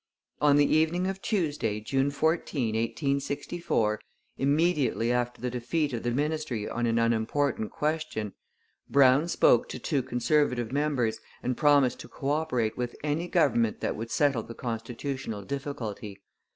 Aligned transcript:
On 0.41 0.55
the 0.57 0.65
evening 0.65 1.05
of 1.05 1.21
Tuesday, 1.21 1.79
June 1.79 2.09
14, 2.09 2.69
1864, 2.69 3.99
immediately 4.39 5.11
after 5.11 5.39
the 5.39 5.51
defeat 5.51 5.93
of 5.93 6.01
the 6.01 6.09
ministry 6.09 6.67
on 6.67 6.87
an 6.87 6.97
unimportant 6.97 7.69
question, 7.69 8.33
Brown 8.89 9.27
spoke 9.27 9.69
to 9.69 9.77
two 9.77 10.01
Conservative 10.01 10.71
members 10.71 11.19
and 11.43 11.55
promised 11.55 11.99
to 11.99 12.07
co 12.07 12.31
operate 12.31 12.75
with 12.75 12.95
any 13.03 13.27
government 13.27 13.79
that 13.81 13.95
would 13.95 14.09
settle 14.09 14.41
the 14.41 14.55
constitutional 14.55 15.43
difficulty. 15.43 16.19